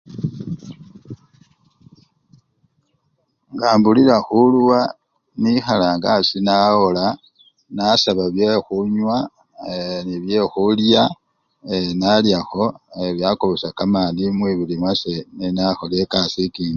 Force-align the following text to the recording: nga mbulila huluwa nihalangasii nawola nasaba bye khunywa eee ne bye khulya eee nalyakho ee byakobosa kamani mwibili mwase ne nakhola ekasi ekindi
nga 3.53 3.67
mbulila 3.77 4.15
huluwa 4.27 4.79
nihalangasii 5.41 6.41
nawola 6.47 7.05
nasaba 7.75 8.25
bye 8.35 8.51
khunywa 8.65 9.17
eee 9.67 9.99
ne 10.07 10.15
bye 10.23 10.41
khulya 10.53 11.01
eee 11.71 11.91
nalyakho 12.01 12.65
ee 12.99 13.11
byakobosa 13.17 13.67
kamani 13.77 14.23
mwibili 14.37 14.75
mwase 14.81 15.11
ne 15.37 15.47
nakhola 15.55 15.95
ekasi 16.03 16.39
ekindi 16.47 16.69